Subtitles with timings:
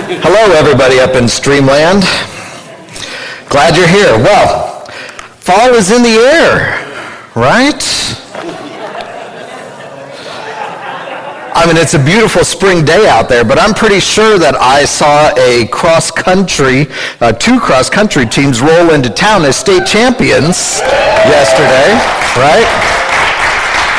[0.00, 2.00] Hello, everybody up in Streamland.
[3.50, 4.16] Glad you're here.
[4.16, 4.86] Well,
[5.36, 6.80] fall is in the air,
[7.36, 7.84] right?
[11.54, 14.86] I mean, it's a beautiful spring day out there, but I'm pretty sure that I
[14.86, 16.86] saw a cross country,
[17.20, 20.80] uh, two cross country teams roll into town as state champions
[21.28, 21.92] yesterday,
[22.40, 22.99] right?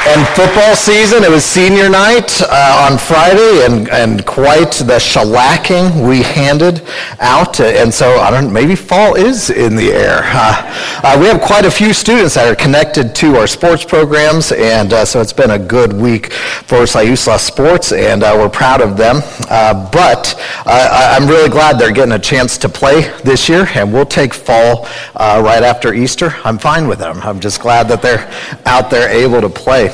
[0.03, 6.07] And football season, it was senior night uh, on Friday, and, and quite the shellacking
[6.09, 6.81] we handed
[7.19, 7.59] out.
[7.59, 10.21] And so, I don't maybe fall is in the air.
[10.41, 14.51] Uh, uh, we have quite a few students that are connected to our sports programs,
[14.51, 18.81] and uh, so it's been a good week for Siuslaw Sports, and uh, we're proud
[18.81, 19.17] of them.
[19.49, 20.33] Uh, but
[20.65, 24.87] I'm really glad they're getting a chance to play this year, and we'll take fall
[25.15, 26.35] right after Easter.
[26.43, 27.19] I'm fine with them.
[27.21, 28.31] I'm just glad that they're
[28.65, 29.90] out there able to play.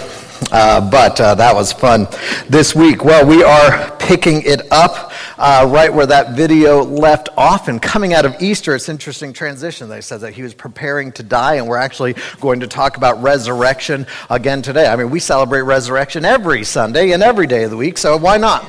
[0.52, 2.08] Uh, but uh, that was fun
[2.50, 3.04] this week.
[3.04, 7.68] Well, we are picking it up uh, right where that video left off.
[7.68, 9.90] And coming out of Easter, it's interesting transition.
[9.90, 13.22] They said that he was preparing to die, and we're actually going to talk about
[13.22, 14.88] resurrection again today.
[14.88, 18.38] I mean, we celebrate resurrection every Sunday and every day of the week, so why
[18.38, 18.66] not?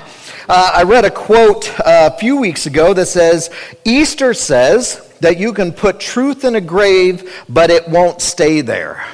[0.49, 3.51] Uh, I read a quote uh, a few weeks ago that says,
[3.85, 9.05] Easter says that you can put truth in a grave, but it won't stay there.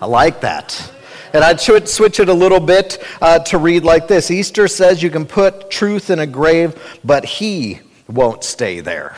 [0.00, 0.90] I like that.
[1.32, 5.10] And I'd switch it a little bit uh, to read like this Easter says you
[5.10, 9.16] can put truth in a grave, but he won't stay there.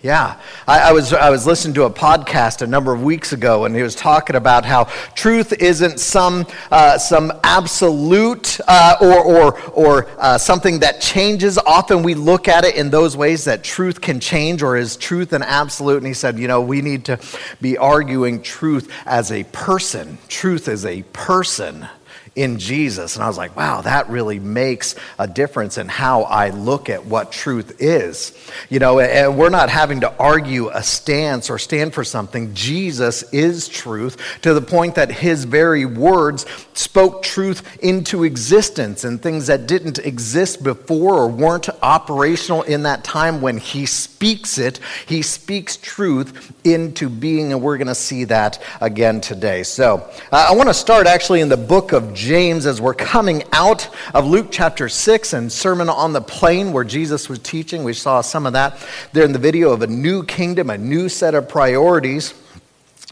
[0.00, 3.64] Yeah, I, I, was, I was listening to a podcast a number of weeks ago,
[3.64, 4.84] and he was talking about how
[5.16, 11.58] truth isn't some, uh, some absolute uh, or, or, or uh, something that changes.
[11.58, 15.32] Often we look at it in those ways that truth can change, or is truth
[15.32, 15.96] an absolute?
[15.96, 17.18] And he said, you know, we need to
[17.60, 20.18] be arguing truth as a person.
[20.28, 21.88] Truth is a person
[22.38, 23.16] in Jesus.
[23.16, 27.04] And I was like, wow, that really makes a difference in how I look at
[27.04, 28.32] what truth is.
[28.68, 32.54] You know, and we're not having to argue a stance or stand for something.
[32.54, 39.20] Jesus is truth to the point that his very words spoke truth into existence and
[39.20, 44.78] things that didn't exist before or weren't operational in that time when he speaks it,
[45.06, 47.52] he speaks truth into being.
[47.52, 49.64] And we're going to see that again today.
[49.64, 52.27] So uh, I want to start actually in the book of James.
[52.28, 56.84] James as we're coming out of Luke chapter 6 and Sermon on the Plain where
[56.84, 57.84] Jesus was teaching.
[57.84, 58.78] We saw some of that
[59.14, 62.34] there in the video of a new kingdom, a new set of priorities.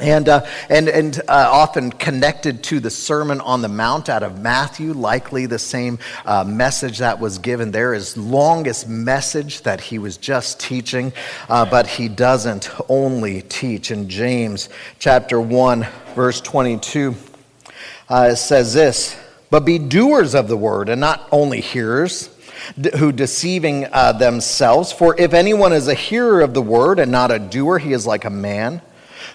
[0.03, 4.43] And, uh, and, and uh, often connected to the Sermon on the Mount out of
[4.43, 9.99] Matthew, likely the same uh, message that was given there, his longest message that he
[9.99, 11.15] was just teaching,
[11.49, 13.91] uh, but he doesn't only teach.
[13.91, 14.69] In James
[14.99, 17.17] chapter 1, verse 22,
[18.09, 19.17] uh, says this
[19.51, 22.31] But be doers of the word and not only hearers,
[22.97, 24.93] who deceiving uh, themselves.
[24.93, 28.07] For if anyone is a hearer of the word and not a doer, he is
[28.07, 28.81] like a man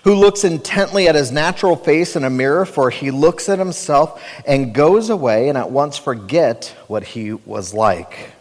[0.03, 4.21] who looks intently at his natural face in a mirror, for he looks at himself
[4.45, 8.31] and goes away and at once forget what he was like.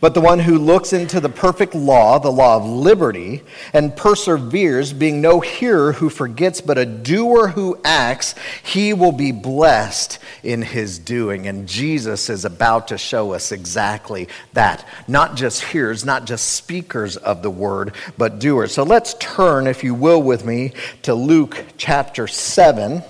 [0.00, 4.92] But the one who looks into the perfect law, the law of liberty, and perseveres,
[4.92, 10.62] being no hearer who forgets, but a doer who acts, he will be blessed in
[10.62, 11.46] his doing.
[11.46, 14.86] And Jesus is about to show us exactly that.
[15.08, 18.72] Not just hearers, not just speakers of the word, but doers.
[18.72, 20.72] So let's turn, if you will, with me
[21.02, 23.02] to Luke chapter 7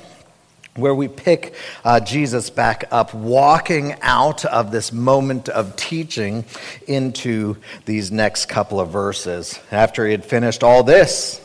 [0.77, 1.55] where we pick
[1.85, 6.45] uh, Jesus back up, walking out of this moment of teaching
[6.87, 9.59] into these next couple of verses.
[9.71, 11.41] After he had finished all this,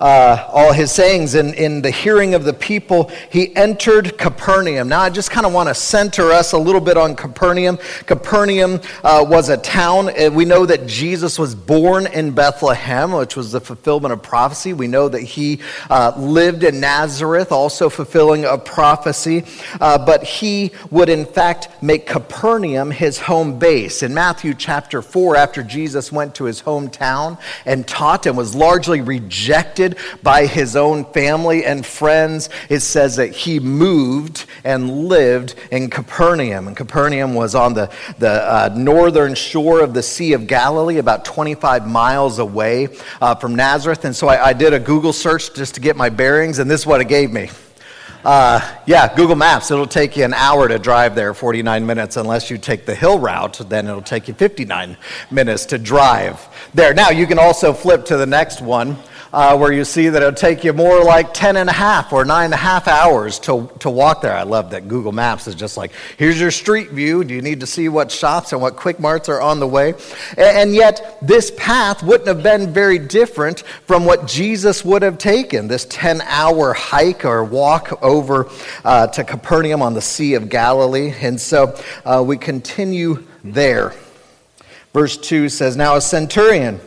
[0.00, 4.88] uh, all his sayings in, in the hearing of the people, he entered Capernaum.
[4.88, 7.78] Now, I just kind of want to center us a little bit on Capernaum.
[8.06, 10.10] Capernaum uh, was a town.
[10.10, 14.72] Uh, we know that Jesus was born in Bethlehem, which was the fulfillment of prophecy.
[14.72, 15.60] We know that he
[15.90, 19.44] uh, lived in Nazareth, also fulfilling a prophecy.
[19.80, 24.02] Uh, but he would, in fact, make Capernaum his home base.
[24.04, 29.00] In Matthew chapter 4, after Jesus went to his hometown and taught and was largely
[29.00, 29.87] rejected
[30.22, 32.50] by his own family and friends.
[32.68, 36.68] It says that he moved and lived in Capernaum.
[36.68, 41.24] And Capernaum was on the, the uh, northern shore of the Sea of Galilee, about
[41.24, 42.88] 25 miles away
[43.20, 44.04] uh, from Nazareth.
[44.04, 46.80] And so I, I did a Google search just to get my bearings, and this
[46.80, 47.50] is what it gave me.
[48.24, 52.16] Uh, yeah, Google Maps, it'll take you an hour to drive there, 49 minutes.
[52.16, 54.96] Unless you take the hill route, then it'll take you 59
[55.30, 56.44] minutes to drive
[56.74, 56.92] there.
[56.92, 58.98] Now, you can also flip to the next one
[59.32, 62.24] uh, where you see that it'll take you more like 10 and a half or
[62.24, 64.34] nine and a half hours to, to walk there.
[64.34, 67.24] I love that Google Maps is just like, here's your street view.
[67.24, 69.94] Do you need to see what shops and what quick marts are on the way?
[70.36, 75.18] And, and yet, this path wouldn't have been very different from what Jesus would have
[75.18, 78.48] taken this 10 hour hike or walk over
[78.84, 81.14] uh, to Capernaum on the Sea of Galilee.
[81.20, 83.94] And so uh, we continue there.
[84.92, 86.80] Verse 2 says, Now a centurion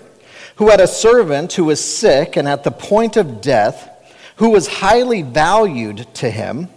[0.56, 3.90] who had a servant who was sick and at the point of death,
[4.38, 6.68] who was highly valued to him,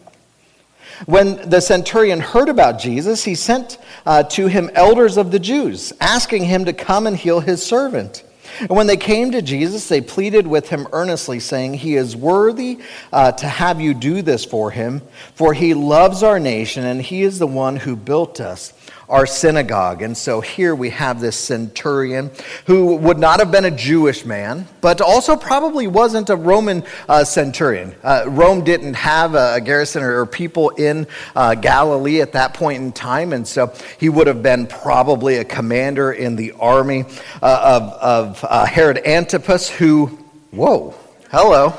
[1.07, 5.93] when the centurion heard about Jesus, he sent uh, to him elders of the Jews,
[6.01, 8.23] asking him to come and heal his servant.
[8.61, 12.79] And when they came to Jesus, they pleaded with him earnestly, saying, He is worthy
[13.13, 15.03] uh, to have you do this for him,
[15.35, 18.73] for he loves our nation, and he is the one who built us
[19.09, 20.03] our synagogue.
[20.03, 22.31] And so here we have this centurion
[22.67, 27.25] who would not have been a Jewish man, but also probably wasn't a Roman uh,
[27.25, 27.95] centurion.
[28.03, 31.07] Uh, Rome didn't have a, a garrison or, or, people in
[31.37, 35.45] uh, Galilee at that point in time, and so he would have been probably a
[35.45, 37.05] commander in the army
[37.43, 40.07] uh, of, of uh, Herod Antipas, who,
[40.51, 40.95] whoa,
[41.31, 41.75] hello.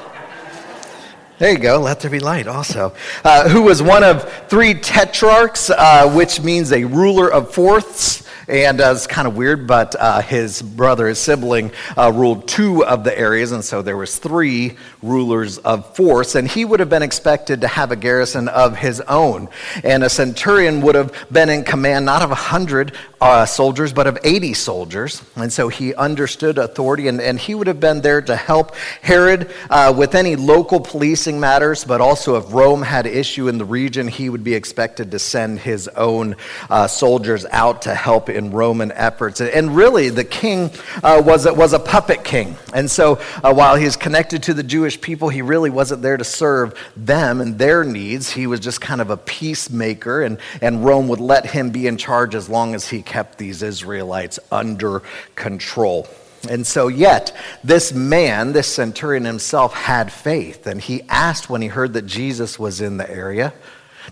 [1.38, 2.94] There you go, let there be light also.
[3.22, 8.25] Uh, who was one of three tetrarchs, uh, which means a ruler of fourths.
[8.48, 12.86] And uh, it's kind of weird, but uh, his brother, his sibling, uh, ruled two
[12.86, 16.36] of the areas, and so there was three rulers of force.
[16.36, 19.50] And he would have been expected to have a garrison of his own.
[19.84, 24.06] And a centurion would have been in command not of a hundred uh, soldiers, but
[24.06, 25.24] of 80 soldiers.
[25.36, 29.52] And so he understood authority, and, and he would have been there to help Herod
[29.72, 34.08] uh, with any local policing matters, but also if Rome had issue in the region,
[34.08, 36.36] he would be expected to send his own
[36.70, 39.42] uh, soldiers out to help in Roman efforts.
[39.42, 40.72] And really, the king
[41.04, 42.56] uh, was, was a puppet king.
[42.74, 46.24] And so uh, while he's connected to the Jewish people, he really wasn't there to
[46.24, 48.30] serve them and their needs.
[48.32, 51.98] He was just kind of a peacemaker, and, and Rome would let him be in
[51.98, 55.02] charge as long as he kept these Israelites under
[55.36, 56.08] control.
[56.50, 60.68] And so, yet, this man, this centurion himself, had faith.
[60.68, 63.54] And he asked when he heard that Jesus was in the area,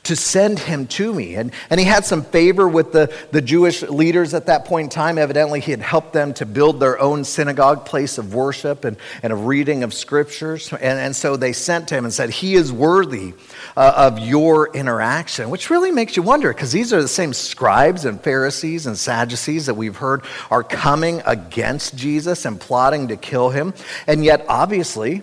[0.03, 1.35] to send him to me.
[1.35, 4.89] And, and he had some favor with the, the Jewish leaders at that point in
[4.89, 5.17] time.
[5.17, 9.31] Evidently, he had helped them to build their own synagogue, place of worship and, and
[9.31, 10.71] a reading of scriptures.
[10.73, 13.33] And, and so they sent to him and said, He is worthy
[13.77, 18.05] uh, of your interaction, which really makes you wonder because these are the same scribes
[18.05, 23.49] and Pharisees and Sadducees that we've heard are coming against Jesus and plotting to kill
[23.49, 23.73] him.
[24.07, 25.21] And yet, obviously,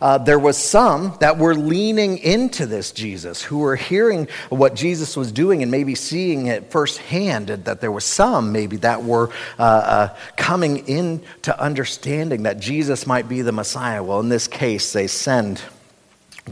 [0.00, 5.16] uh, there was some that were leaning into this Jesus, who were hearing what Jesus
[5.16, 9.62] was doing and maybe seeing it firsthand, that there was some maybe that were uh,
[9.62, 14.02] uh, coming into understanding that Jesus might be the Messiah.
[14.02, 15.62] Well, in this case, they send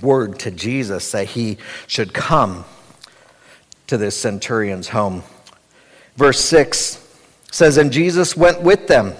[0.00, 2.64] word to Jesus that he should come
[3.86, 5.22] to this centurion's home.
[6.16, 7.04] Verse 6
[7.50, 9.14] says, And Jesus went with them.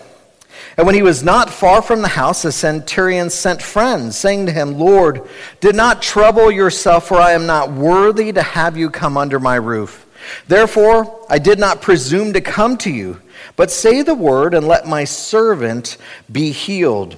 [0.77, 4.53] And when he was not far from the house, a centurion sent friends, saying to
[4.53, 5.29] him, Lord,
[5.61, 9.57] do not trouble yourself, for I am not worthy to have you come under my
[9.57, 10.07] roof.
[10.47, 13.21] Therefore, I did not presume to come to you,
[13.57, 15.97] but say the word, and let my servant
[16.31, 17.17] be healed.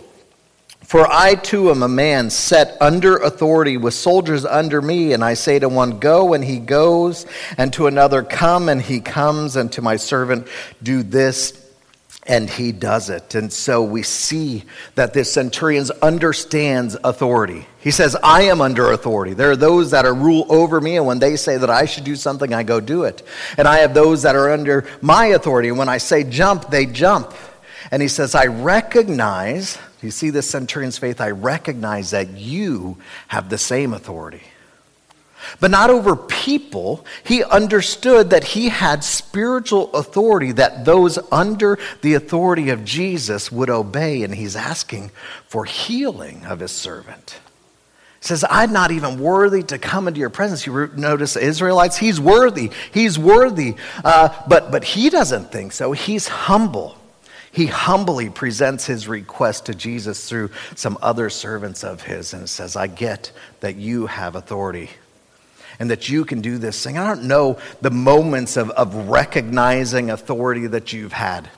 [0.91, 5.35] For I too am a man set under authority with soldiers under me, and I
[5.35, 7.27] say to one, Go, and he goes,
[7.57, 10.49] and to another, Come, and he comes, and to my servant,
[10.83, 11.70] Do this,
[12.31, 13.35] and he does it.
[13.35, 14.63] And so we see
[14.95, 17.67] that this centurion understands authority.
[17.81, 19.35] He says, I am under authority.
[19.35, 22.05] There are those that are rule over me, and when they say that I should
[22.05, 23.27] do something, I go do it.
[23.59, 26.87] And I have those that are under my authority, and when I say jump, they
[26.87, 27.35] jump.
[27.91, 32.97] And he says, I recognize, you see this centurion's faith, I recognize that you
[33.27, 34.43] have the same authority
[35.61, 37.05] but not over people.
[37.25, 43.71] He understood that he had spiritual authority, that those under the authority of Jesus would
[43.71, 45.11] obey, and he's asking
[45.47, 47.39] for healing of his servant.
[48.21, 50.67] He says, I'm not even worthy to come into your presence.
[50.67, 52.71] You notice Israelites, he's worthy.
[52.93, 53.77] He's worthy.
[54.05, 55.93] Uh, but, but he doesn't think so.
[55.93, 56.99] He's humble.
[57.51, 62.77] He humbly presents his request to Jesus through some other servants of his and says,
[62.77, 64.91] I get that you have authority
[65.81, 66.97] and that you can do this thing.
[66.97, 71.51] I don't know the moments of, of recognizing authority that you've had.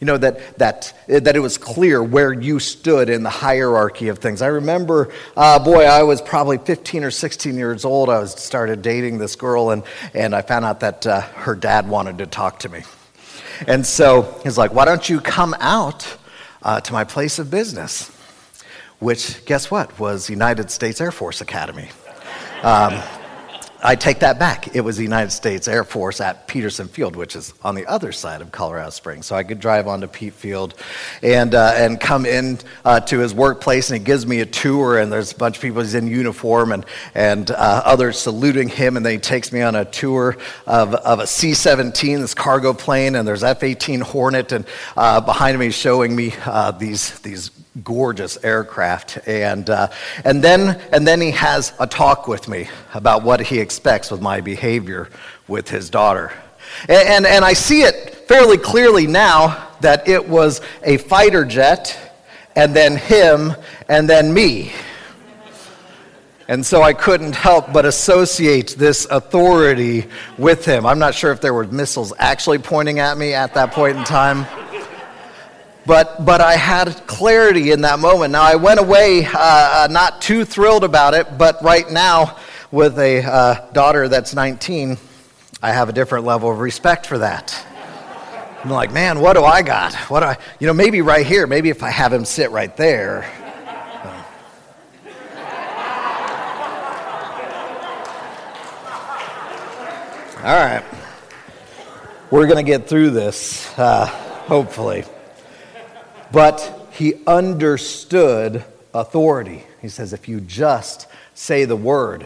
[0.00, 4.18] You know, that, that, that it was clear where you stood in the hierarchy of
[4.18, 4.42] things.
[4.42, 8.10] I remember, uh, boy, I was probably 15 or 16 years old.
[8.10, 11.88] I was started dating this girl, and, and I found out that uh, her dad
[11.88, 12.82] wanted to talk to me.
[13.66, 16.16] And so he's like, Why don't you come out
[16.62, 18.10] uh, to my place of business?
[19.04, 21.90] which, guess what, was United States Air Force Academy.
[22.62, 22.94] Um,
[23.86, 24.74] I take that back.
[24.74, 28.12] It was the United States Air Force at Peterson Field, which is on the other
[28.12, 29.26] side of Colorado Springs.
[29.26, 30.74] So I could drive onto Pete Field
[31.22, 34.98] and, uh, and come in uh, to his workplace, and he gives me a tour,
[34.98, 38.96] and there's a bunch of people, he's in uniform, and, and uh, others saluting him,
[38.96, 42.72] and then he takes me on a tour of, of a C 17, this cargo
[42.72, 44.64] plane, and there's F 18 Hornet, and
[44.96, 47.50] uh, behind me, showing me uh, these, these
[47.82, 49.26] gorgeous aircraft.
[49.26, 49.88] And, uh,
[50.24, 54.20] and, then, and then he has a talk with me about what he expects with
[54.20, 55.08] my behavior
[55.48, 56.32] with his daughter.
[56.88, 61.98] And, and, and I see it fairly clearly now that it was a fighter jet,
[62.56, 63.52] and then him,
[63.88, 64.72] and then me.
[66.46, 70.84] And so I couldn't help but associate this authority with him.
[70.84, 74.04] I'm not sure if there were missiles actually pointing at me at that point in
[74.04, 74.46] time.
[75.86, 78.32] But, but I had clarity in that moment.
[78.32, 82.38] Now, I went away uh, uh, not too thrilled about it, but right now,
[82.70, 84.96] with a uh, daughter that's 19,
[85.62, 87.54] I have a different level of respect for that.
[88.64, 89.94] I'm like, man, what do I got?
[90.10, 92.74] What do I, you know, maybe right here, maybe if I have him sit right
[92.76, 93.30] there.
[100.44, 100.84] All right.
[102.30, 105.04] We're going to get through this, uh, hopefully.
[106.34, 109.62] But he understood authority.
[109.80, 112.22] He says, if you just say the word,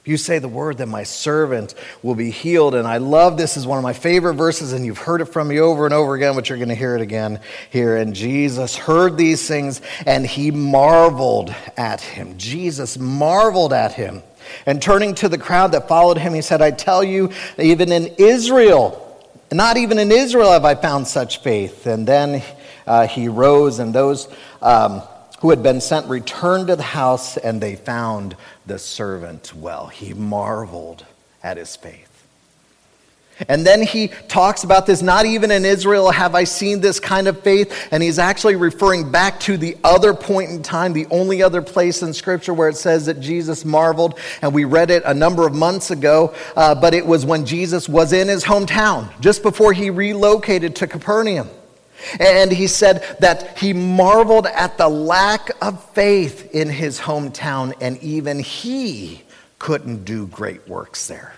[0.00, 2.74] if you say the word, then my servant will be healed.
[2.74, 5.46] And I love this is one of my favorite verses, and you've heard it from
[5.46, 7.38] me over and over again, but you're going to hear it again
[7.70, 7.96] here.
[7.96, 12.36] And Jesus heard these things, and he marveled at him.
[12.36, 14.24] Jesus marveled at him.
[14.66, 18.06] And turning to the crowd that followed him, he said, I tell you, even in
[18.18, 18.98] Israel,
[19.52, 21.86] not even in Israel have I found such faith.
[21.86, 22.42] And then
[22.86, 24.28] uh, he rose, and those
[24.60, 25.02] um,
[25.40, 28.36] who had been sent returned to the house, and they found
[28.66, 29.88] the servant well.
[29.88, 31.04] He marveled
[31.42, 32.08] at his faith.
[33.48, 37.26] And then he talks about this, not even in Israel have I seen this kind
[37.26, 37.88] of faith.
[37.90, 42.02] And he's actually referring back to the other point in time, the only other place
[42.02, 44.18] in Scripture where it says that Jesus marveled.
[44.42, 47.88] And we read it a number of months ago, uh, but it was when Jesus
[47.88, 51.48] was in his hometown, just before he relocated to Capernaum.
[52.18, 58.02] And he said that he marveled at the lack of faith in his hometown, and
[58.02, 59.22] even he
[59.58, 61.34] couldn't do great works there.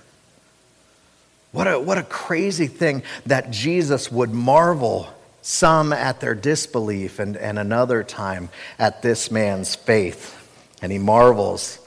[1.53, 5.09] What a, what a crazy thing that Jesus would marvel,
[5.41, 10.41] some at their disbelief, and, and another time at this man's faith.
[10.83, 11.79] And he marvels.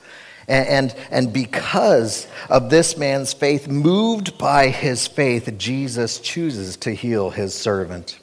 [0.48, 6.92] And, and, and because of this man's faith, moved by his faith, Jesus chooses to
[6.92, 8.20] heal his servant.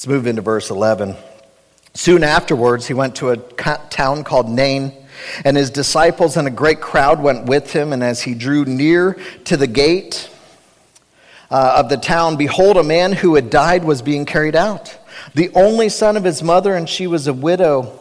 [0.00, 1.14] Let's move into verse 11.
[1.92, 4.94] Soon afterwards, he went to a town called Nain,
[5.44, 7.92] and his disciples and a great crowd went with him.
[7.92, 10.30] And as he drew near to the gate
[11.50, 14.98] uh, of the town, behold, a man who had died was being carried out,
[15.34, 18.00] the only son of his mother, and she was a widow.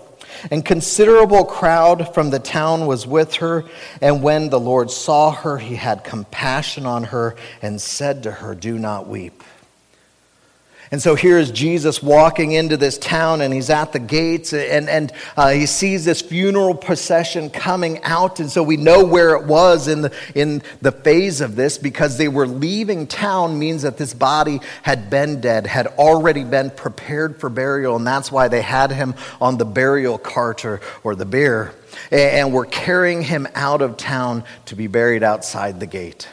[0.50, 3.65] And considerable crowd from the town was with her.
[4.00, 8.56] And when the Lord saw her, he had compassion on her and said to her,
[8.56, 9.44] Do not weep.
[10.91, 14.89] And so here is Jesus walking into this town, and he's at the gates, and,
[14.89, 18.39] and uh, he sees this funeral procession coming out.
[18.39, 22.17] And so we know where it was in the, in the phase of this because
[22.17, 27.39] they were leaving town, means that this body had been dead, had already been prepared
[27.39, 31.25] for burial, and that's why they had him on the burial cart or, or the
[31.25, 31.72] bier.
[32.12, 36.27] And were carrying him out of town to be buried outside the gate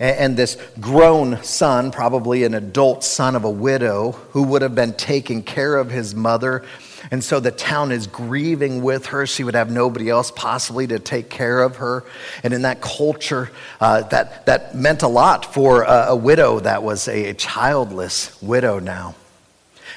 [0.00, 4.94] and this grown son, probably an adult son of a widow, who would have been
[4.94, 6.64] taking care of his mother.
[7.10, 9.26] And so the town is grieving with her.
[9.26, 12.04] She would have nobody else possibly to take care of her.
[12.42, 16.82] And in that culture, uh, that, that meant a lot for a, a widow that
[16.82, 19.14] was a, a childless widow now.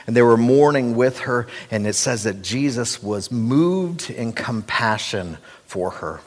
[0.06, 1.48] And they were mourning with her.
[1.72, 6.20] And it says that Jesus was moved in compassion for her.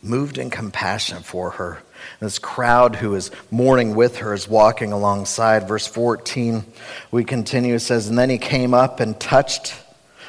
[0.00, 1.82] Moved in compassion for her.
[2.20, 5.66] This crowd who is mourning with her is walking alongside.
[5.66, 6.64] Verse 14,
[7.10, 7.74] we continue.
[7.74, 9.74] It says, And then he came up and touched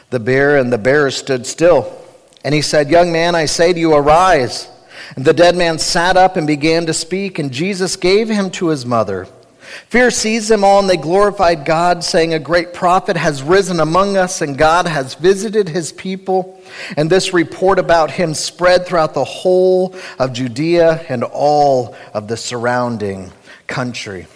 [0.09, 1.95] the bier, and the bier stood still.
[2.43, 4.69] And he said, Young man, I say to you, arise.
[5.15, 8.67] And the dead man sat up and began to speak, and Jesus gave him to
[8.67, 9.27] his mother.
[9.89, 14.17] Fear seized them all, and they glorified God, saying, A great prophet has risen among
[14.17, 16.61] us, and God has visited his people.
[16.97, 22.37] And this report about him spread throughout the whole of Judea and all of the
[22.37, 23.31] surrounding
[23.67, 24.27] country.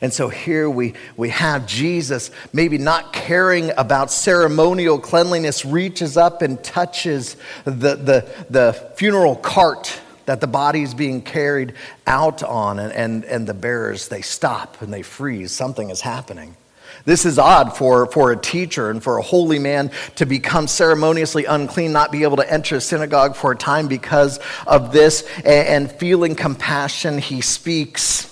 [0.00, 6.42] And so here we, we have Jesus, maybe not caring about ceremonial cleanliness, reaches up
[6.42, 11.74] and touches the, the, the funeral cart that the body is being carried
[12.06, 15.52] out on, and, and, and the bearers, they stop and they freeze.
[15.52, 16.56] Something is happening.
[17.04, 21.44] This is odd for, for a teacher and for a holy man to become ceremoniously
[21.44, 25.46] unclean, not be able to enter a synagogue for a time because of this, and,
[25.46, 28.30] and feeling compassion, he speaks.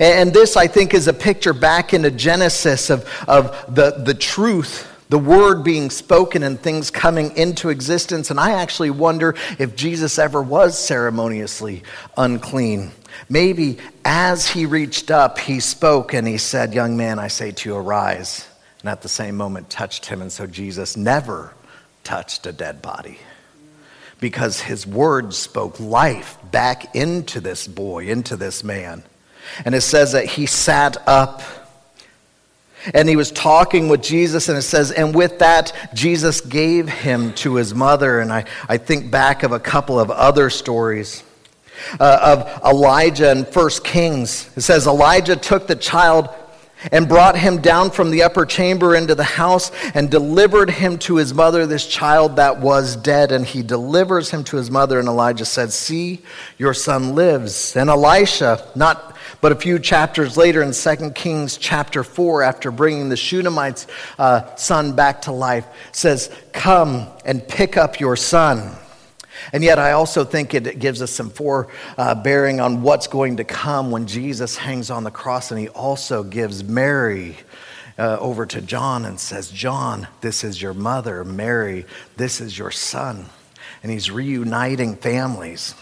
[0.00, 4.86] And this, I think, is a picture back into Genesis of, of the, the truth
[5.08, 8.30] the word being spoken and things coming into existence.
[8.30, 11.82] And I actually wonder if Jesus ever was ceremoniously
[12.16, 12.92] unclean.
[13.28, 17.68] Maybe as he reached up, he spoke and he said, Young man, I say to
[17.68, 18.46] you, arise.
[18.80, 20.20] And at the same moment touched him.
[20.20, 21.54] And so Jesus never
[22.04, 23.18] touched a dead body
[24.20, 29.02] because his word spoke life back into this boy, into this man.
[29.64, 31.42] And it says that he sat up
[32.94, 37.32] and he was talking with Jesus, and it says, and with that, Jesus gave him
[37.34, 38.20] to his mother.
[38.20, 41.22] And I, I think back of a couple of other stories
[42.00, 44.50] uh, of Elijah in First Kings.
[44.56, 46.28] It says, Elijah took the child
[46.92, 51.16] and brought him down from the upper chamber into the house and delivered him to
[51.16, 53.32] his mother, this child that was dead.
[53.32, 55.00] And he delivers him to his mother.
[55.00, 56.20] And Elijah said, See,
[56.56, 57.76] your son lives.
[57.76, 63.08] And Elisha, not but a few chapters later in 2 Kings chapter 4, after bringing
[63.08, 63.86] the Shunammite's
[64.18, 68.76] uh, son back to life, says, Come and pick up your son.
[69.52, 73.44] And yet, I also think it gives us some forebearing uh, on what's going to
[73.44, 75.52] come when Jesus hangs on the cross.
[75.52, 77.36] And he also gives Mary
[77.96, 81.24] uh, over to John and says, John, this is your mother.
[81.24, 83.26] Mary, this is your son.
[83.84, 85.74] And he's reuniting families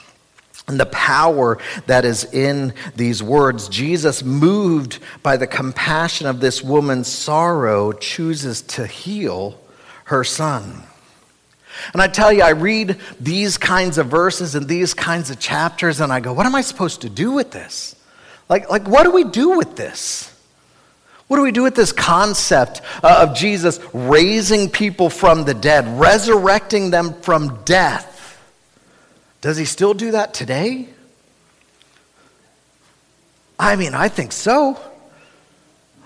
[0.69, 3.69] and the power that is in these words.
[3.69, 9.61] Jesus, moved by the compassion of this woman's sorrow, chooses to heal
[10.05, 10.83] her son.
[11.93, 16.01] And I tell you, I read these kinds of verses and these kinds of chapters,
[16.01, 17.95] and I go, what am I supposed to do with this?
[18.49, 20.33] Like, like what do we do with this?
[21.29, 26.01] What do we do with this concept uh, of Jesus raising people from the dead,
[26.01, 28.16] resurrecting them from death?
[29.41, 30.89] Does he still do that today?
[33.59, 34.79] I mean, I think so.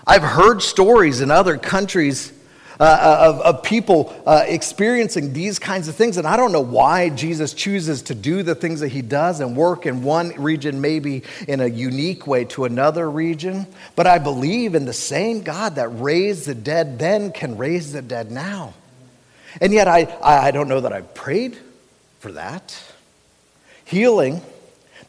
[0.05, 2.33] I've heard stories in other countries
[2.79, 6.61] uh, uh, of, of people uh, experiencing these kinds of things, and I don't know
[6.61, 10.81] why Jesus chooses to do the things that he does and work in one region,
[10.81, 13.67] maybe in a unique way to another region.
[13.95, 18.01] But I believe in the same God that raised the dead then can raise the
[18.01, 18.73] dead now.
[19.59, 21.57] And yet, I, I don't know that I've prayed
[22.19, 22.75] for that
[23.91, 24.41] healing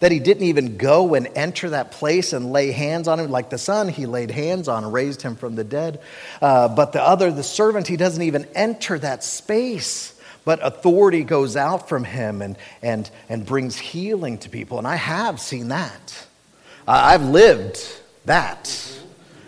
[0.01, 3.31] that he didn't even go and enter that place and lay hands on him.
[3.31, 6.01] Like the son he laid hands on and raised him from the dead.
[6.41, 10.13] Uh, but the other the servant he doesn't even enter that space
[10.45, 14.79] but authority goes out from him and, and, and brings healing to people.
[14.79, 16.27] And i have seen that.
[16.87, 17.79] I've lived
[18.25, 18.99] that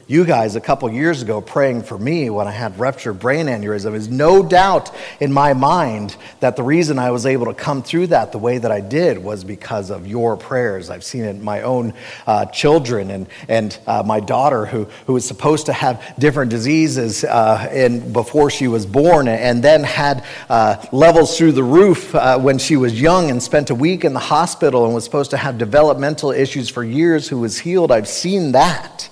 [0.06, 3.94] you guys a couple years ago praying for me when I had ruptured brain aneurysm.
[3.94, 8.08] is no doubt in my mind that the reason I was able to come through
[8.08, 10.90] that the way that I did was because of your prayers.
[10.90, 11.94] I've seen it in my own
[12.26, 17.24] uh, children and, and uh, my daughter who, who was supposed to have different diseases
[17.24, 22.38] uh, in, before she was born and then had uh, levels through the roof uh,
[22.38, 25.38] when she was young and spent a week in the hospital and was supposed to
[25.38, 27.90] have developmental issues for years who was healed.
[27.90, 29.08] I've seen that.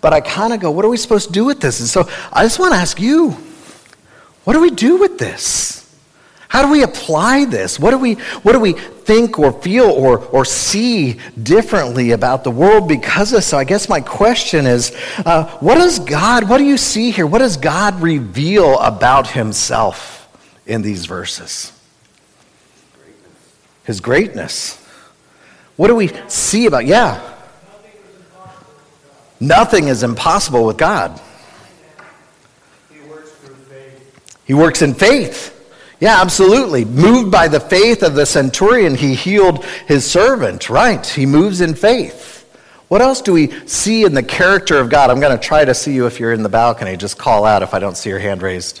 [0.00, 1.80] But I kind of go, what are we supposed to do with this?
[1.80, 3.36] And so I just want to ask you,
[4.44, 5.78] what do we do with this?
[6.48, 7.78] How do we apply this?
[7.78, 12.50] What do we, what do we think or feel or, or see differently about the
[12.50, 16.64] world because of So I guess my question is uh, what does God, what do
[16.64, 17.26] you see here?
[17.26, 20.26] What does God reveal about himself
[20.66, 21.72] in these verses?
[23.84, 24.82] His greatness.
[25.76, 27.34] What do we see about, yeah.
[29.40, 31.20] Nothing is impossible with God.
[32.90, 34.40] He works through faith.
[34.44, 35.54] He works in faith.
[36.00, 36.84] Yeah, absolutely.
[36.84, 41.04] Moved by the faith of the centurion, he healed his servant, right?
[41.04, 42.36] He moves in faith.
[42.88, 45.10] What else do we see in the character of God?
[45.10, 46.96] I'm going to try to see you if you're in the balcony.
[46.96, 48.80] Just call out if I don't see your hand raised.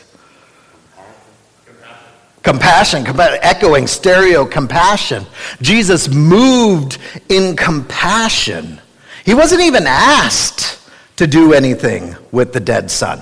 [2.42, 5.26] Compassion, compassion echoing, stereo compassion.
[5.60, 8.80] Jesus moved in compassion.
[9.28, 10.80] He wasn't even asked
[11.16, 13.20] to do anything with the dead son.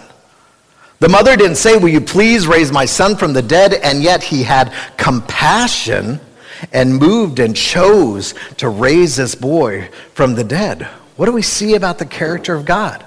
[1.00, 3.74] The mother didn't say, Will you please raise my son from the dead?
[3.74, 6.20] And yet he had compassion
[6.72, 10.84] and moved and chose to raise this boy from the dead.
[11.16, 13.04] What do we see about the character of God?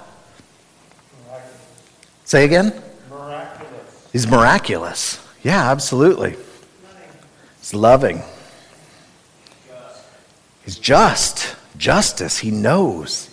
[2.26, 2.82] Say again?
[3.08, 4.08] Miraculous.
[4.12, 5.26] He's miraculous.
[5.42, 6.36] Yeah, absolutely.
[7.60, 8.20] He's loving.
[10.66, 11.56] He's just.
[11.80, 12.38] Justice.
[12.38, 13.30] He knows.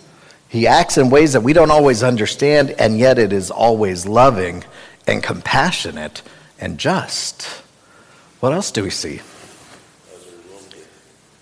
[0.48, 4.64] He acts in ways that we don't always understand, and yet it is always loving
[5.06, 6.22] and compassionate
[6.58, 7.42] and just.
[8.40, 9.20] What else do we see?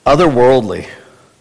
[0.05, 0.89] Otherworldly.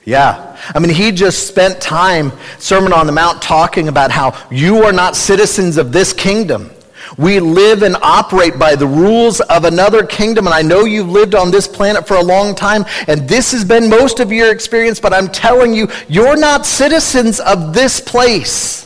[0.04, 0.56] Yeah.
[0.74, 4.94] I mean, he just spent time, Sermon on the Mount, talking about how you are
[4.94, 6.70] not citizens of this kingdom.
[7.18, 10.48] We live and operate by the rules of another kingdom.
[10.48, 13.64] And I know you've lived on this planet for a long time, and this has
[13.64, 18.82] been most of your experience, but I'm telling you, you're not citizens of this place.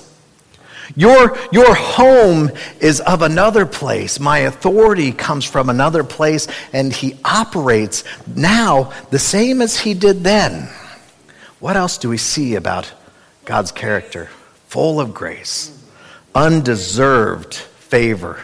[0.95, 4.19] Your, your home is of another place.
[4.19, 8.03] My authority comes from another place, and he operates
[8.35, 10.69] now the same as he did then.
[11.59, 12.91] What else do we see about
[13.45, 14.29] God's character?
[14.67, 15.83] Full of grace,
[16.35, 18.39] undeserved favor.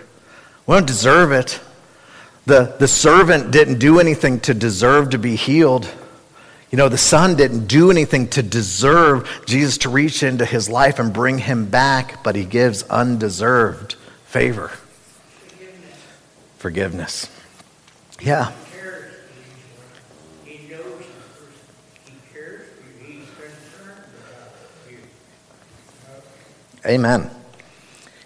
[0.66, 1.60] We don't deserve it.
[2.46, 5.90] The, the servant didn't do anything to deserve to be healed.
[6.72, 11.00] You know, the son didn't do anything to deserve Jesus to reach into his life
[11.00, 14.70] and bring him back, but he gives undeserved favor.
[15.48, 15.98] Forgiveness.
[16.58, 17.30] Forgiveness.
[18.20, 18.52] Yeah.
[26.86, 27.32] Amen.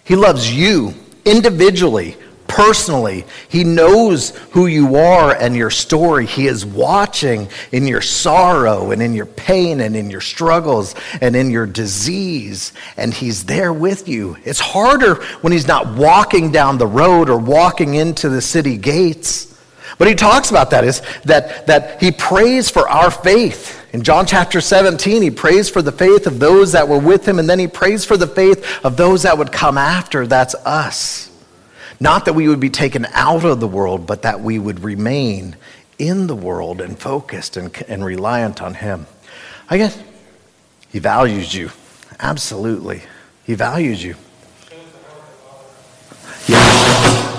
[0.04, 0.92] He loves you
[1.24, 2.16] individually,
[2.48, 3.24] personally.
[3.48, 6.26] He knows who you are and your story.
[6.26, 11.36] He is watching in your sorrow and in your pain and in your struggles and
[11.36, 14.36] in your disease, and He's there with you.
[14.44, 19.46] It's harder when He's not walking down the road or walking into the city gates.
[19.98, 23.79] But he talks about that is that, that he prays for our faith.
[23.92, 27.38] In John chapter 17, he prays for the faith of those that were with him,
[27.38, 30.26] and then he prays for the faith of those that would come after.
[30.26, 31.30] That's us.
[31.98, 35.56] Not that we would be taken out of the world, but that we would remain
[35.98, 39.06] in the world and focused and, and reliant on him.
[39.68, 40.00] I guess
[40.90, 41.70] he values you.
[42.18, 43.02] Absolutely.
[43.44, 44.14] He values you.
[46.46, 47.36] Yeah.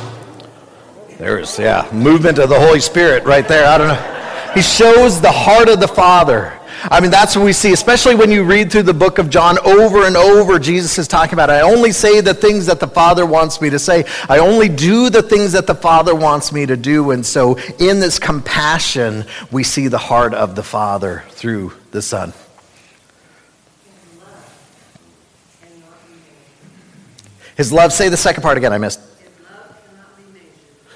[1.18, 3.68] There's, yeah, movement of the Holy Spirit right there.
[3.68, 4.31] I don't know.
[4.54, 6.58] He shows the heart of the Father.
[6.84, 9.58] I mean, that's what we see, especially when you read through the book of John
[9.60, 10.58] over and over.
[10.58, 13.80] Jesus is talking about, I only say the things that the Father wants me to
[13.80, 14.04] say.
[14.28, 17.12] I only do the things that the Father wants me to do.
[17.12, 22.34] And so, in this compassion, we see the heart of the Father through the Son.
[27.56, 29.00] His love, say the second part again, I missed.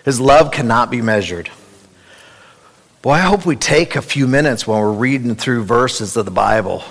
[0.03, 1.49] His love cannot be measured.
[3.05, 6.31] Boy, I hope we take a few minutes when we're reading through verses of the
[6.31, 6.83] Bible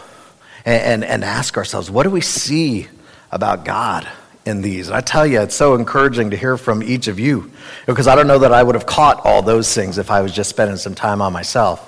[0.64, 2.86] and, and, and, ask ourselves, what do we see
[3.32, 4.06] about God
[4.46, 4.86] in these?
[4.86, 7.50] And I tell you, it's so encouraging to hear from each of you
[7.86, 10.30] because I don't know that I would have caught all those things if I was
[10.30, 11.82] just spending some time on myself.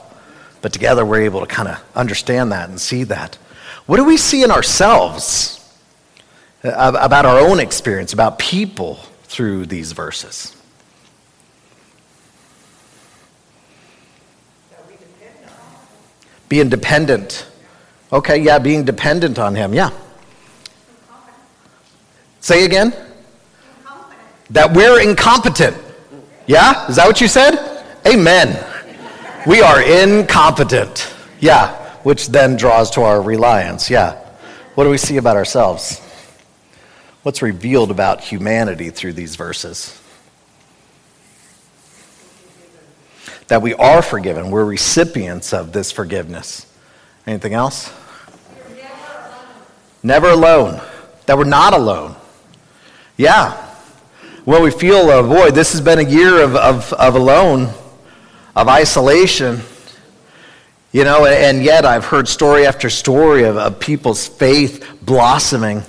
[0.61, 3.37] But together we're able to kind of understand that and see that.
[3.87, 5.65] What do we see in ourselves
[6.65, 10.56] about our own experience, about people through these verses?
[16.49, 17.47] Being dependent.
[18.13, 19.75] Okay, yeah, being dependent on Him.
[19.75, 19.91] Yeah.
[22.41, 22.95] Say again?
[24.51, 25.77] That we're incompetent.
[26.47, 26.87] Yeah?
[26.89, 27.85] Is that what you said?
[28.07, 28.65] Amen.
[29.47, 31.13] We are incompetent.
[31.41, 31.75] Yeah.
[32.05, 33.91] Which then draws to our reliance.
[33.91, 34.13] Yeah.
[34.77, 36.01] What do we see about ourselves?
[37.25, 40.01] What's revealed about humanity through these verses?
[43.49, 44.51] That we are forgiven.
[44.51, 46.67] We're recipients of this forgiveness.
[47.27, 47.93] Anything else?
[50.03, 50.81] Never alone.
[51.27, 52.17] That we're not alone.
[53.17, 53.53] Yeah.
[54.45, 57.73] When we feel, uh, boy, this has been a year of, of, of alone,
[58.55, 59.61] of isolation.
[60.93, 65.83] You know, and yet I've heard story after story of, of people's faith blossoming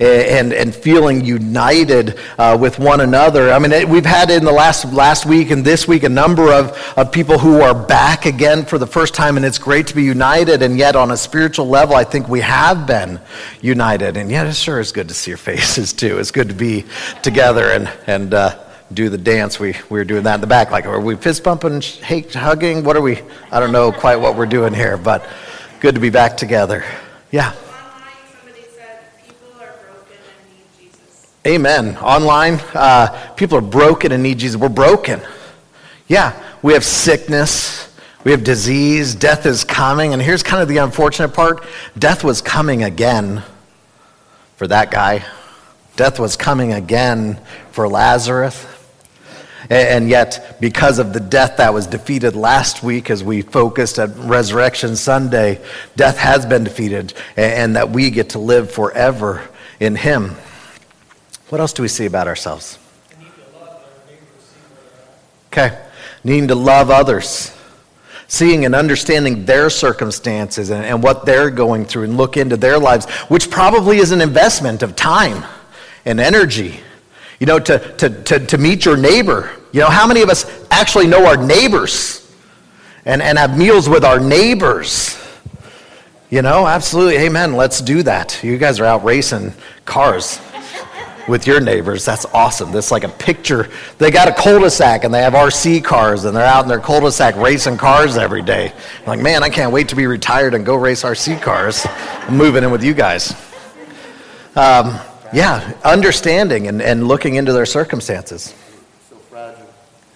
[0.00, 3.52] and, and feeling united uh, with one another.
[3.52, 6.72] I mean, we've had in the last, last week and this week a number of,
[6.96, 10.02] of people who are back again for the first time, and it's great to be
[10.02, 10.62] united.
[10.62, 13.20] And yet, on a spiritual level, I think we have been
[13.60, 14.16] united.
[14.16, 16.18] And yet, it sure is good to see your faces, too.
[16.18, 16.84] It's good to be
[17.22, 18.58] together and, and uh,
[18.92, 19.58] do the dance.
[19.58, 20.70] We, we were doing that in the back.
[20.70, 21.82] Like, are we fist bumping,
[22.32, 22.84] hugging?
[22.84, 23.20] What are we?
[23.50, 25.26] I don't know quite what we're doing here, but
[25.80, 26.84] good to be back together.
[27.30, 27.54] Yeah.
[31.46, 31.96] Amen.
[31.96, 34.56] Online, uh, people are broken and need Jesus.
[34.56, 35.20] We're broken.
[36.06, 37.92] Yeah, we have sickness.
[38.24, 41.64] We have disease, death is coming, and here's kind of the unfortunate part
[41.98, 43.42] death was coming again
[44.56, 45.24] for that guy.
[45.96, 47.40] Death was coming again
[47.72, 48.64] for Lazarus.
[49.68, 54.14] And yet, because of the death that was defeated last week as we focused at
[54.16, 55.60] Resurrection Sunday,
[55.96, 59.48] death has been defeated and that we get to live forever
[59.80, 60.36] in Him.
[61.52, 62.78] What else do we see about ourselves?
[65.48, 65.78] Okay,
[66.24, 67.54] needing to love others,
[68.26, 72.78] seeing and understanding their circumstances and, and what they're going through and look into their
[72.78, 75.44] lives, which probably is an investment of time
[76.06, 76.80] and energy.
[77.38, 79.50] You know, to, to, to, to meet your neighbor.
[79.72, 82.34] You know, how many of us actually know our neighbors
[83.04, 85.22] and, and have meals with our neighbors?
[86.30, 87.18] You know, absolutely.
[87.18, 87.56] Amen.
[87.56, 88.42] Let's do that.
[88.42, 89.52] You guys are out racing
[89.84, 90.40] cars
[91.28, 92.04] with your neighbors.
[92.04, 92.72] That's awesome.
[92.72, 93.70] This like a picture.
[93.98, 97.36] They got a cul-de-sac and they have RC cars and they're out in their cul-de-sac
[97.36, 98.72] racing cars every day.
[99.00, 101.86] I'm like, man, I can't wait to be retired and go race RC cars.
[101.86, 103.32] I'm moving in with you guys.
[104.54, 104.98] Um,
[105.32, 108.54] yeah, understanding and, and looking into their circumstances.
[109.08, 109.66] So fragile.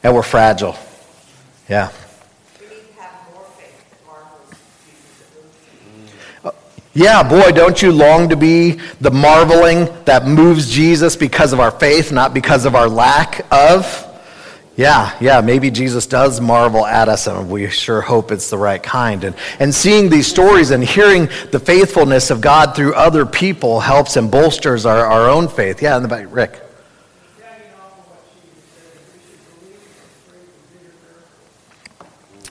[0.02, 0.76] And we're fragile.
[1.68, 1.90] Yeah.
[6.96, 11.70] Yeah, boy, don't you long to be the marveling that moves Jesus because of our
[11.70, 14.02] faith, not because of our lack of?
[14.76, 18.82] Yeah, yeah, maybe Jesus does marvel at us, and we sure hope it's the right
[18.82, 19.24] kind.
[19.24, 24.16] And, and seeing these stories and hearing the faithfulness of God through other people helps
[24.16, 25.82] and bolsters our, our own faith.
[25.82, 26.62] Yeah, in the back, Rick.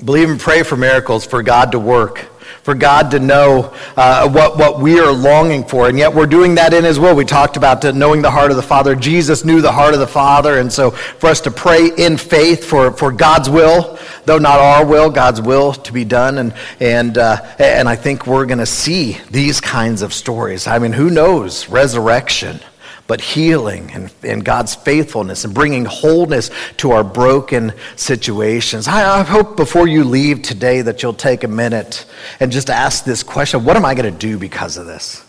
[0.03, 2.29] Believe and pray for miracles, for God to work
[2.65, 5.88] for God to know uh, what, what we are longing for.
[5.88, 7.15] And yet we're doing that in His will.
[7.15, 8.95] We talked about knowing the heart of the Father.
[8.95, 10.58] Jesus knew the heart of the Father.
[10.58, 14.84] And so for us to pray in faith for, for God's will, though not our
[14.84, 16.39] will, God's will to be done.
[16.39, 20.65] And, and, uh, and I think we're going to see these kinds of stories.
[20.65, 21.69] I mean, who knows?
[21.69, 22.60] Resurrection
[23.07, 28.87] but healing and, and God's faithfulness and bringing wholeness to our broken situations.
[28.87, 32.05] I, I hope before you leave today that you'll take a minute
[32.39, 35.23] and just ask this question what am I going to do because of this?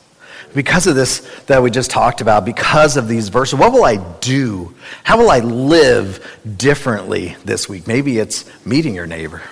[0.54, 3.96] Because of this that we just talked about, because of these verses, what will I
[4.20, 4.74] do?
[5.02, 7.86] How will I live differently this week?
[7.86, 9.42] Maybe it's meeting your neighbor.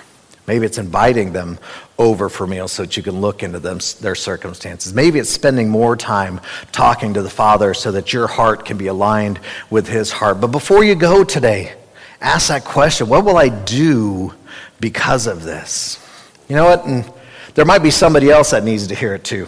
[0.47, 1.57] Maybe it's inviting them
[1.97, 4.93] over for meals so that you can look into them, their circumstances.
[4.93, 6.39] Maybe it's spending more time
[6.71, 10.39] talking to the Father so that your heart can be aligned with His heart.
[10.39, 11.73] But before you go today,
[12.21, 14.33] ask that question what will I do
[14.79, 15.99] because of this?
[16.47, 16.85] You know what?
[16.85, 17.11] And
[17.55, 19.47] there might be somebody else that needs to hear it too.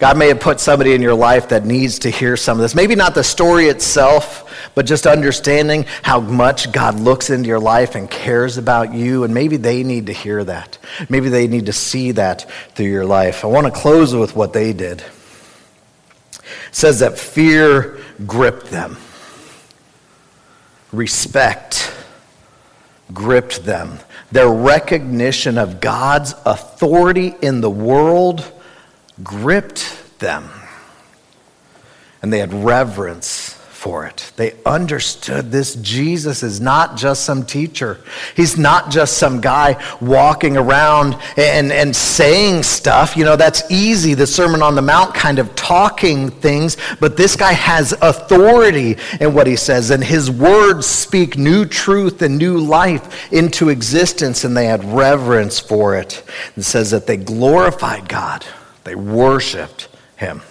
[0.00, 2.74] God may have put somebody in your life that needs to hear some of this.
[2.74, 7.94] Maybe not the story itself, but just understanding how much God looks into your life
[7.94, 9.24] and cares about you.
[9.24, 10.78] And maybe they need to hear that.
[11.10, 13.44] Maybe they need to see that through your life.
[13.44, 15.02] I want to close with what they did.
[15.02, 18.96] It says that fear gripped them,
[20.92, 21.94] respect
[23.12, 23.98] gripped them.
[24.32, 28.50] Their recognition of God's authority in the world
[29.24, 30.48] gripped them.
[32.22, 34.30] And they had reverence for it.
[34.36, 37.98] They understood this Jesus is not just some teacher.
[38.36, 43.16] He's not just some guy walking around and, and saying stuff.
[43.16, 47.36] You know, that's easy, the Sermon on the Mount kind of talking things, but this
[47.36, 52.58] guy has authority in what he says, and his words speak new truth and new
[52.58, 56.22] life into existence, and they had reverence for it.
[56.54, 58.44] It says that they glorified God.
[58.84, 60.42] They worshiped him.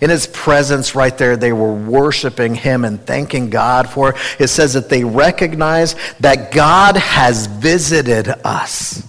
[0.00, 4.16] In his presence, right there, they were worshiping him and thanking God for it.
[4.38, 9.06] It says that they recognize that God has visited us.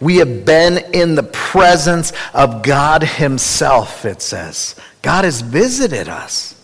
[0.00, 4.76] We have been in the presence of God himself, it says.
[5.02, 6.56] God has visited us.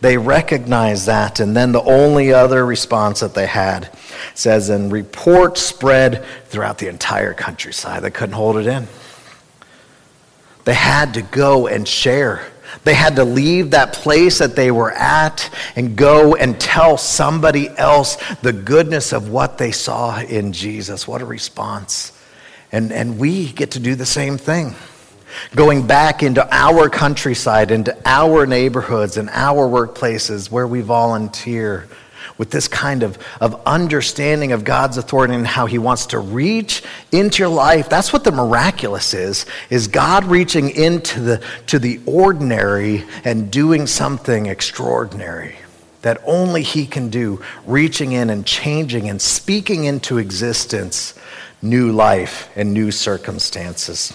[0.00, 1.40] They recognize that.
[1.40, 3.90] And then the only other response that they had
[4.34, 8.02] says, and report spread throughout the entire countryside.
[8.02, 8.86] They couldn't hold it in.
[10.64, 12.46] They had to go and share.
[12.82, 17.68] They had to leave that place that they were at and go and tell somebody
[17.78, 21.06] else the goodness of what they saw in Jesus.
[21.06, 22.12] What a response.
[22.72, 24.74] And, and we get to do the same thing.
[25.54, 31.88] Going back into our countryside, into our neighborhoods and our workplaces where we volunteer
[32.38, 36.82] with this kind of, of understanding of God's authority and how he wants to reach
[37.12, 37.88] into your life.
[37.88, 43.86] That's what the miraculous is, is God reaching into the, to the ordinary and doing
[43.86, 45.56] something extraordinary
[46.02, 51.14] that only he can do, reaching in and changing and speaking into existence
[51.62, 54.12] new life and new circumstances.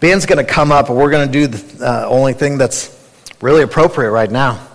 [0.00, 2.94] Band's going to come up, and we're going to do the uh, only thing that's
[3.40, 4.66] really appropriate right now.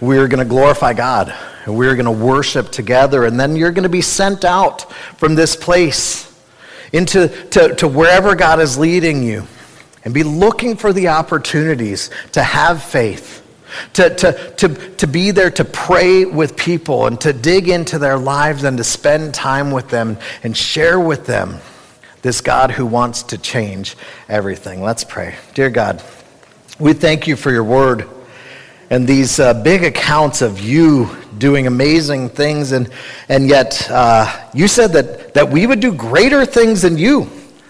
[0.00, 1.34] We're going to glorify God,
[1.66, 5.34] and we're going to worship together, and then you're going to be sent out from
[5.34, 6.32] this place
[6.92, 9.42] into to, to wherever God is leading you,
[10.04, 13.42] and be looking for the opportunities to have faith.
[13.94, 18.16] To, to, to, to be there to pray with people and to dig into their
[18.16, 21.58] lives and to spend time with them and share with them
[22.22, 23.96] this God who wants to change
[24.28, 24.82] everything.
[24.82, 25.34] Let's pray.
[25.52, 26.02] Dear God,
[26.78, 28.08] we thank you for your word
[28.90, 32.90] and these uh, big accounts of you doing amazing things, and,
[33.28, 37.28] and yet uh, you said that, that we would do greater things than you.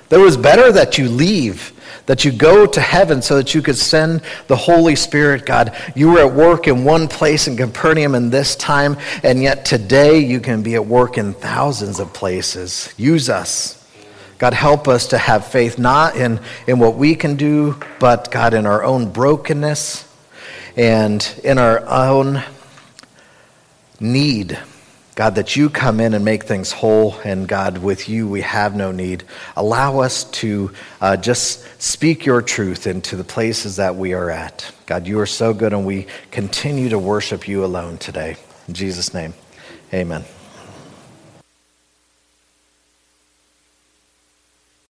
[0.08, 1.72] That it was better that you leave,
[2.06, 5.76] that you go to heaven so that you could send the Holy Spirit, God.
[5.96, 10.20] You were at work in one place in Capernaum in this time, and yet today
[10.20, 12.94] you can be at work in thousands of places.
[12.96, 13.72] Use us.
[14.38, 18.52] God, help us to have faith not in, in what we can do, but God,
[18.52, 20.05] in our own brokenness
[20.76, 22.42] and in our own
[23.98, 24.58] need.
[25.14, 28.76] God, that you come in and make things whole, and God, with you we have
[28.76, 29.24] no need.
[29.56, 34.70] Allow us to uh, just speak your truth into the places that we are at.
[34.84, 38.36] God, you are so good, and we continue to worship you alone today.
[38.68, 39.32] In Jesus' name,
[39.94, 40.26] amen.